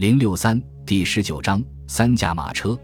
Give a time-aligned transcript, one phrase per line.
[0.00, 2.74] 零六三第十九章三驾马车。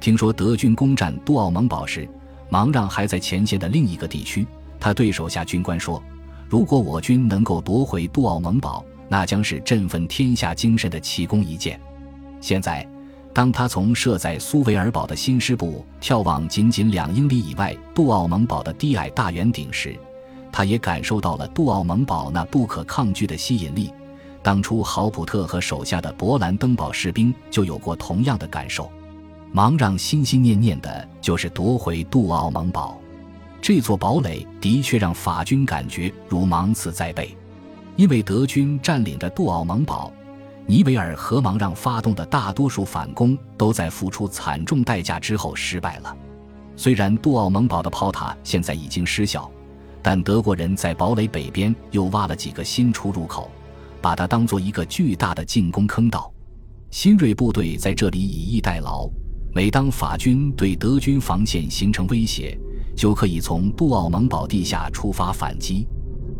[0.00, 2.08] 听说德军攻占杜奥蒙堡时，
[2.48, 4.46] 芒让还在前线的另一个地区。
[4.80, 6.02] 他对手下军官说
[6.48, 11.78] ：“如果我军能够夺回杜奥蒙堡，那将是振奋天下精神的奇功一件。”
[12.40, 12.88] 现在，
[13.34, 19.94] 当他从设在苏维尔堡的新师部眺望仅仅两英里以外杜奥蒙堡的低矮大圆顶时，
[20.50, 23.92] 他也感受到了杜奥蒙堡那不可抗拒的吸引力。
[24.42, 28.90] 当初豪普特和手下的勃兰登堡士兵就有过同样的感受。
[29.52, 32.98] 芒让心心念念的就是夺回杜奥蒙堡。
[33.60, 37.36] 这座堡垒的确让法军感觉如芒刺在背，
[37.96, 40.12] 因为德军占领着杜奥蒙堡，
[40.66, 46.16] 尼维尔和芒让发动的大多数反攻都在付出惨重代价之后失败了。
[46.74, 49.48] 虽然杜奥蒙堡的炮塔现在已经失效，
[50.02, 53.48] 但德国人在堡垒北边又挖了几个新出入口。
[54.02, 56.30] 把它当做一个巨大的进攻坑道，
[56.90, 59.08] 新锐部队在这里以逸待劳。
[59.54, 62.58] 每当法军对德军防线形成威胁，
[62.96, 65.86] 就可以从杜奥蒙堡地下出发反击。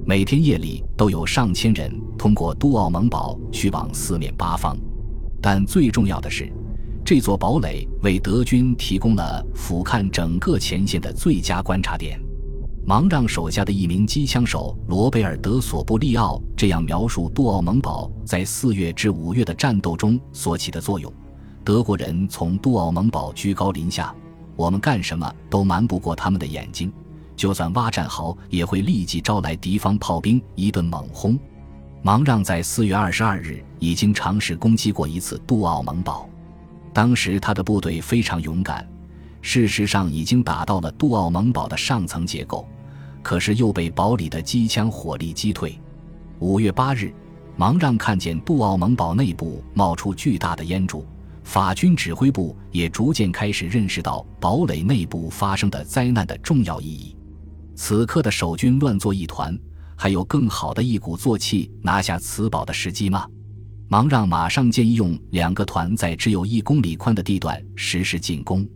[0.05, 4.77] 每天夜里都有上千人通过杜奥蒙堡去往四面八方。
[5.41, 6.51] 但最重要的是，
[7.05, 12.19] 这座堡垒为德军提供了俯瞰整个前线的最佳观察点。
[12.85, 21.13] 芒让手下的一名机枪手罗贝尔德索布利奥这样描述杜奥蒙堡在四月至五月的战斗中所起的作用：
[21.63, 24.13] 德国人从杜奥蒙堡居高临下，
[24.57, 26.93] 我们干什么都瞒不过他们的眼睛，
[27.37, 31.39] 就算挖战壕也会立即招来敌方炮兵一顿猛轰。
[32.03, 36.29] 芒让在四月二十二日已经尝试攻击过一次杜奥蒙堡，
[36.93, 38.85] 当时他的部队非常勇敢。
[39.43, 42.67] 事实上，已经打到了杜奥蒙堡的上层结构，
[43.23, 45.79] 可是又被堡里的机枪火力击退。
[46.39, 47.13] 五月八日，
[47.57, 51.05] 芒让看见杜奥蒙堡内部冒出巨大的烟柱，
[51.43, 57.17] 法军指挥部也逐渐开始认识到堡垒内部发生的灾难的重要意义。
[57.75, 59.59] 此刻的守军乱作一团，
[59.97, 63.27] 还有更好的一鼓作气拿下此堡的时机吗？
[63.89, 68.67] 芒让马上建议用两个团在只有一公里宽的地段实施进攻。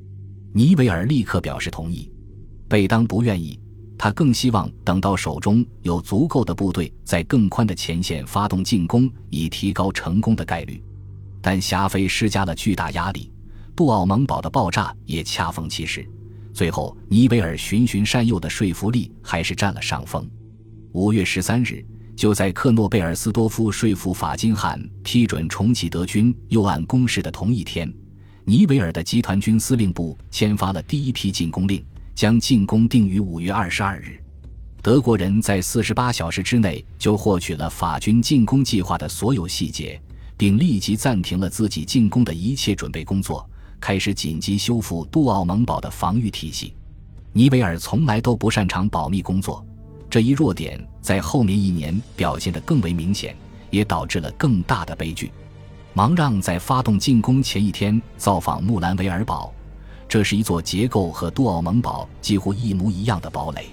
[0.53, 2.11] 尼维尔立刻表示同意，
[2.69, 3.61] 贝当不愿意，
[3.99, 10.83] 他更希望等到手中有足够的部队，在更宽的前线发动进攻，以提高成功的概率。
[11.43, 13.31] 但霞飞施加了巨大压力，
[13.77, 16.09] 杜奥蒙堡的爆炸也恰逢其时。
[16.53, 20.27] 最后，尼维尔循循善诱的说服力还是占了上风。
[20.93, 21.85] 五月十三日，
[22.17, 27.93] 就在克诺贝尔斯多夫说服法金汉批准重启德军右岸攻势的同一天。
[28.49, 31.85] 尼维尔的集团军司令部签发了第一批进攻令，
[32.15, 34.23] 将进攻定于五月二十二日。
[34.81, 40.01] 德国人在四十八小时之内就获取了法军进攻计划的所有细节，
[40.37, 43.45] 并立即暂停了自己进攻的一切准备工作，
[43.81, 46.73] 开始紧急修复杜奥蒙堡的防御体系。
[47.33, 49.67] 尼维尔从来都不擅长保密工作，
[50.09, 53.37] 这一弱点在后面一年表现得更为明显，
[53.71, 55.33] 也导致了更大的悲剧。
[55.97, 59.51] 芒让在发动进攻前一天造访穆兰维尔堡，
[60.07, 63.69] 这是一座结构和杜奥蒙堡几乎一模一样的堡垒。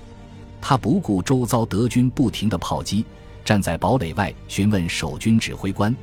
[0.62, 3.04] 他不顾周遭德军不停的炮击，
[3.44, 5.94] 站在堡垒外询问守军指挥官，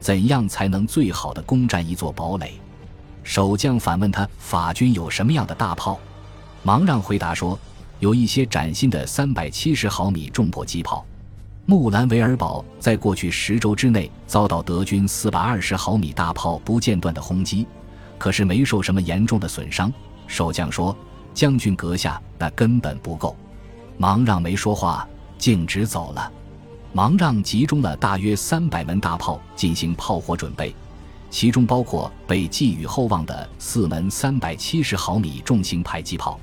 [0.00, 2.60] 怎样才能最好的攻占一座堡垒。
[3.22, 5.98] 守将反问他，法军有什么样的大炮？
[6.62, 7.58] 芒让回答说，
[8.00, 11.06] 有一些崭新的三百七十毫米重迫击炮。
[11.70, 17.64] 穆兰维尔堡在过去十周之内遭到德军四百二十毫米大炮不间断的轰击，
[18.18, 19.92] 可是没受什么严重的损伤。
[20.26, 20.96] 守将说
[21.32, 23.36] ：“将军阁下，那根本不够。”
[23.98, 25.08] 芒让没说话，
[25.38, 26.32] 径直走了。
[26.92, 30.74] 芒让集中了大约三百门大炮进行炮火准备，
[31.30, 36.36] 其中包括被寄予厚望的四门三百七十毫米重型迫击炮。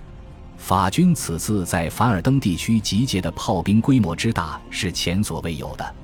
[0.57, 5.95] 法军此次在凡尔登地区集结的炮兵规模之大是前所未有的。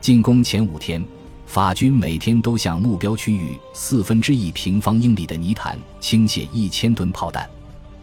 [0.00, 1.04] 进攻前五天，
[1.46, 7.48] 法军每天都向目标区域四分之一平方英里的泥潭倾泻一千吨炮弹。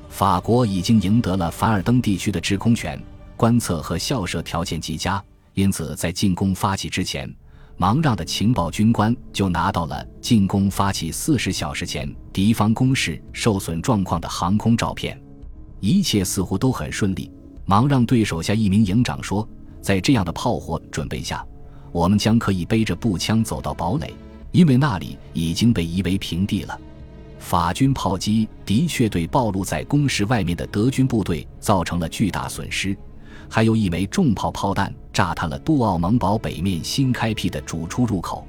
[0.09, 3.01] 法国已经赢得了凡尔登地区的制空权，
[3.37, 5.23] 观测和校舍条件极佳，
[5.53, 7.33] 因此在进攻发起之前，
[7.77, 15.20] 芒让的情报军官就拿到了进攻发起四十小时前敌方攻势受损状况的航空照片。
[15.81, 17.29] 一切似乎都很顺利。
[17.65, 19.47] 忙让对手下一名营长说
[19.81, 21.45] ：“在这样的炮火准备下，
[21.91, 24.13] 我们将可以背着步枪走到堡垒，
[24.51, 26.79] 因为那里已经被夷为平地了。”
[27.39, 32.95] 法军炮击的确对暴露在工事外面的德军部队造成了巨大损失。
[33.49, 38.45] 还有一枚重炮炮弹炸塌了杜奥蒙堡北面新开辟的主出入口。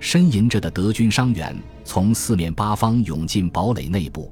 [0.00, 4.30] 呻吟着的德军伤员从四面八方涌进堡垒内部，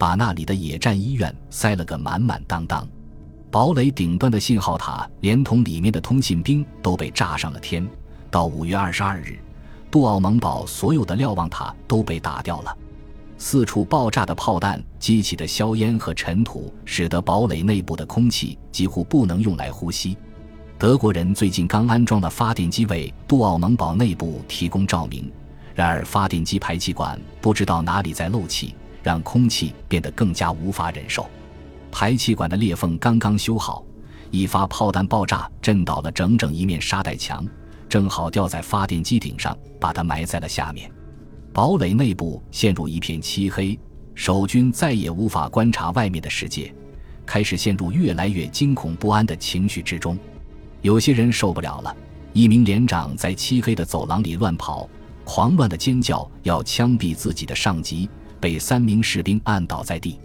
[0.00, 2.88] 把那里的野战医院塞了个满满当当。
[3.50, 7.86] 堡垒顶端的信号塔连同里面的通信兵都被炸上了天。
[8.30, 9.38] 到五月二十二日，
[9.90, 12.74] 杜奥蒙堡所有的瞭望塔都被打掉了。
[13.36, 20.16] 四处爆炸的炮弹激起的硝烟和尘土，使得堡垒内部的空气几乎不能用来呼吸。
[20.78, 25.30] 德国人最近刚安装了发电机，为杜奥蒙堡内部提供照明。
[25.74, 31.26] 然而，发电机排气管不知道哪里在漏气，让空气变得更加无法忍受。
[31.90, 33.84] 排气管的裂缝刚刚修好，
[34.30, 37.44] 一发炮弹爆炸，震倒了整整一面沙袋墙，
[37.88, 40.90] 正好掉在发电机顶上，把它埋在了下面。
[41.52, 43.76] 堡垒内部陷入一片漆黑，
[44.14, 46.72] 守军再也无法观察外面的世界，
[47.26, 50.16] 开始陷入越来越惊恐不安的情绪之中。
[50.82, 51.96] 有些人受不了了，
[52.32, 54.88] 一名连长在漆黑的走廊里乱跑，
[55.24, 58.08] 狂乱的尖叫，要枪毙自己的上级，
[58.40, 60.18] 被三名士兵按倒在地。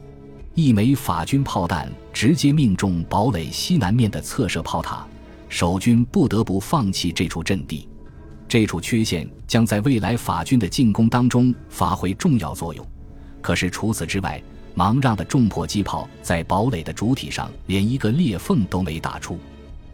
[0.53, 5.05] 一枚法军炮弹直接命中堡垒西南面的侧射炮塔，
[5.49, 7.87] 守军不得不放弃这处阵地。
[8.47, 12.87] 这处缺陷将在未来法军的进攻当中发挥重要作用。
[13.41, 14.41] 可是除此之外，
[14.75, 19.37] 芒让的重迫击炮在堡垒的主体上连一个裂缝都没打出。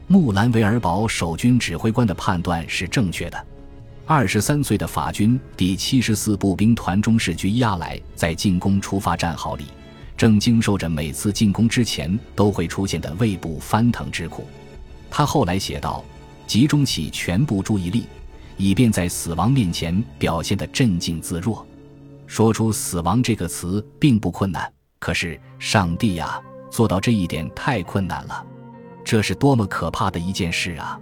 [0.08, 3.48] 穆兰维尔堡守军指挥官的判断是正确的。
[4.06, 9.66] 二十三岁的法军第七十四步兵团中士居亚莱在进攻出发战壕里，
[10.18, 14.46] 正经受着每次进攻之前都会出现的胃部翻腾之苦。
[15.10, 16.04] 他后来写道
[16.46, 18.06] ：“集中起全部注意力，
[18.58, 21.66] 以便在死亡面前表现得镇静自若。
[22.28, 28.46] 说出死亡这个词并不困难，可是上帝呀，做到这一点太困难了。”
[29.06, 31.00] 这是多么可怕的一件事啊！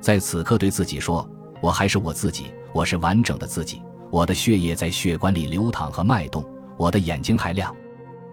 [0.00, 1.28] 在此刻对自己说
[1.62, 3.80] ：“我还是我自己，我是完整的自己。
[4.10, 6.44] 我的血液在血管里流淌和脉动，
[6.76, 7.74] 我的眼睛还亮，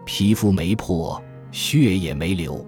[0.03, 1.21] 皮肤没破，
[1.51, 2.65] 血也没流。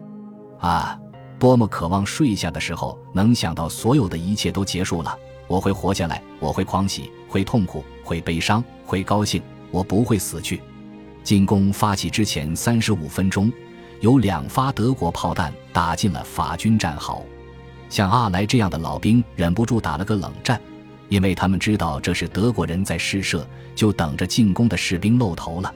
[0.59, 0.97] 啊，
[1.39, 5.17] 多么渴望睡下的时候能想到所有的一切都结束了，
[5.47, 9.41] 我会活下来，我会狂喜，会痛苦，会悲伤，会高兴，
[9.71, 10.61] 我不会死去。”
[11.23, 13.51] 进攻发起之前三十五分钟。
[13.99, 17.23] 有两发德国炮弹打进了法军战壕，
[17.91, 20.59] 像阿莱这样的老兵忍不住打了个冷战，
[21.09, 23.45] 因为他们知道这是德国人在试射，
[23.75, 25.71] 就等着进攻的士兵露头了。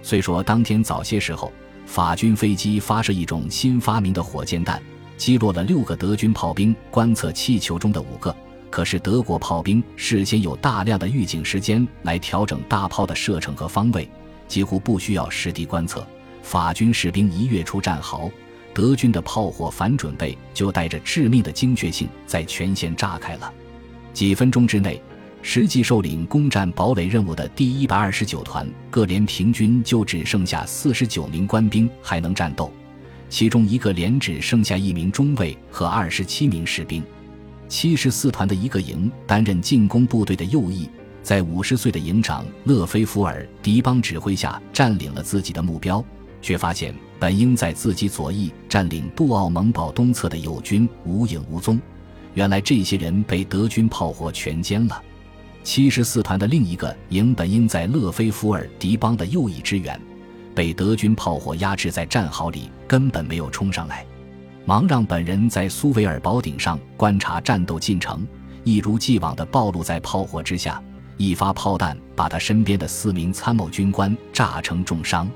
[0.00, 1.52] 虽说当天早些时候，
[1.84, 4.80] 法军飞机发射一种新发明的火箭弹，
[5.16, 8.34] 击落了六个德军炮兵观测气球中的五个，
[8.70, 14.08] 可是德国炮兵事先有大量的预警时间来调整大炮的射程和方位，
[14.46, 16.06] 几乎不需要实地观测。
[16.40, 18.30] 法军士兵一跃出战壕，
[18.78, 23.52] 德军的炮火反准备就带着致命的精确性在全线炸开了。
[24.14, 25.02] 几分钟之内，
[25.42, 32.72] 实际受领攻占堡垒任务的第一百二十九团各连平均就只剩下四十九名官兵还能战斗，
[33.28, 37.02] 其中一个连只剩下一名中尉和二十七名士兵。
[37.66, 40.88] 七十四团的一个营担任进攻部队的右翼，
[41.20, 46.04] 在五十岁的营长勒菲福尔迪邦指挥下占领了自己的目标。
[46.40, 51.80] 却发现本应在自己左翼占领杜奥蒙堡东侧的友军无影无踪。
[52.34, 55.02] 原来这些人被德军炮火全歼了。
[55.64, 60.00] 七十四团的另一个营本应在勒菲福尔迪邦的右翼支援，
[60.54, 64.06] 被德军炮火压制在战壕里，根本没有冲上来。
[64.64, 68.26] 忙让本人在苏维尔堡顶上观察战斗进程，
[68.64, 70.82] 一如既往地暴露在炮火之下。
[71.16, 75.28] 一发炮弹把他身边的四名参谋军官炸成重伤。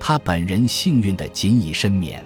[0.00, 2.24] 他本人幸运的仅以身免，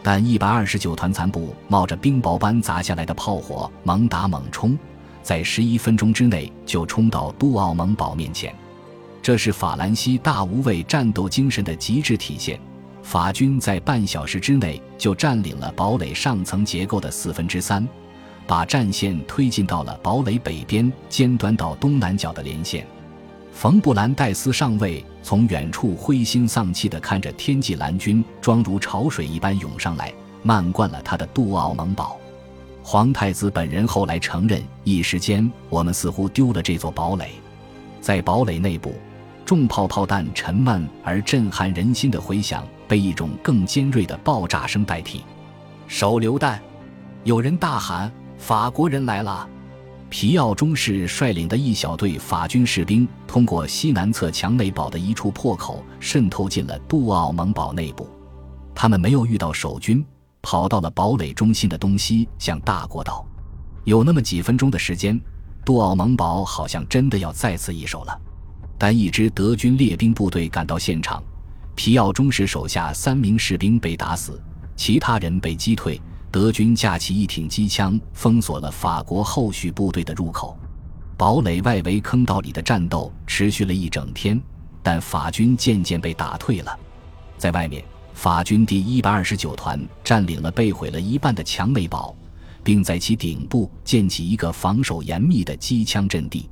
[0.00, 4.78] 但一百二十九团残部冒着冰雹般砸下来的炮火猛打猛冲，
[5.20, 8.54] 在十一分钟之内就冲到杜奥蒙堡面前。
[9.20, 12.58] 这是法兰西大无畏战斗精神的极致体现。
[13.02, 17.86] 法军在半小时之内就占领了堡垒上层结构的四分之三，
[18.46, 22.86] 把战线推进到了堡垒北边尖端到东南角的连线。
[23.52, 32.18] 冯布兰戴斯上尉从远处灰心丧气地看着天际蓝军装如潮水一般涌上来，漫灌了他的杜奥蒙堡。
[32.82, 37.32] 皇太子本人后来承认，一时间我们似乎丢了这座堡垒。
[38.00, 38.94] 在堡垒内部，
[39.44, 45.22] 重炮炮弹沉闷而震撼人心的回响被一种更尖锐的爆炸声代替。
[45.86, 46.58] 手榴弹！
[47.24, 49.46] 有人大喊：“法国人来了！”
[50.10, 58.10] 皮奥中士率领的一小队法军士兵通过西南侧墙内堡的一处破口渗透进了杜奥蒙堡内部。
[58.74, 60.04] 他们没有遇到守军，
[60.42, 63.24] 跑到了堡垒中心的东西向大过道。
[63.84, 65.18] 有那么几分钟的时间，
[65.64, 68.20] 杜奥蒙堡好像真的要再次易手了。
[68.76, 71.22] 但一支德军列兵部队赶到现场，
[71.76, 74.42] 皮奥中士手下三名士兵被打死，
[74.74, 76.00] 其他人被击退。
[76.30, 80.56] 德军架起一挺机枪，封锁了法国后续部队的入口。
[81.16, 84.40] 堡垒外围坑道里的战斗持续了一整天，
[84.82, 86.78] 但法军渐渐被打退了。
[87.36, 87.84] 在外面，
[88.14, 92.14] 法军第一百二十九团占领了被毁了一半的强内堡，
[92.62, 96.48] 并在其顶部建起一个防守严密的机枪阵地。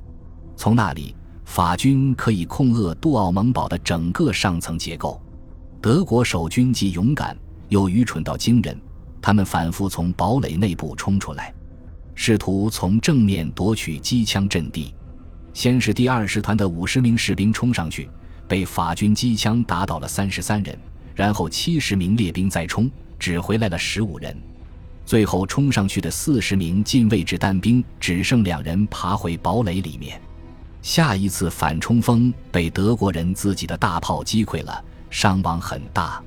[0.57, 5.21] 从那里，法军可以控扼杜奥蒙堡的整个上层结构。
[5.81, 7.35] 德国守军既勇敢
[7.69, 8.79] 又愚蠢到惊人，
[9.21, 11.53] 他们反复从堡垒内部冲出来。
[12.15, 14.93] 试图从正面夺取机枪阵地，
[15.53, 18.09] 先是第二师团的五十名士兵冲上去，
[18.45, 20.77] 被法军机枪打倒了三十三人，
[21.15, 24.35] 然后七十名列兵再冲，只回来了十五人，
[25.05, 30.21] 最后冲上去的四十名近卫指弹兵只剩两人爬回堡垒里面。
[30.81, 36.21] 下一次反冲锋被德国人自己的大炮击溃了，伤亡很大。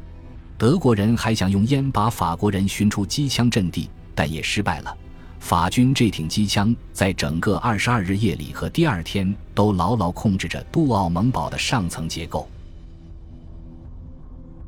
[0.63, 4.97] 德国人还想用烟把法国人寻出机枪阵地，但也失败了。
[5.41, 12.49] 法军这挺机枪在整个二十二日夜里和第二天都牢牢控制着杜奥蒙堡的上层结构。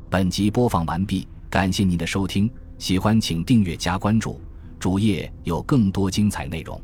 [0.09, 4.41] 本集播放完毕，感谢您的收听，喜欢请订阅加关注，
[4.77, 6.77] 主页有更多精彩内容。